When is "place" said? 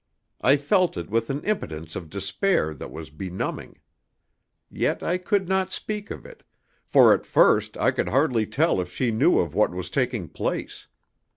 10.27-10.87